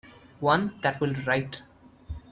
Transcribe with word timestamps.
One 0.39 0.79
that 0.81 0.99
will 0.99 1.13
write. 1.27 1.61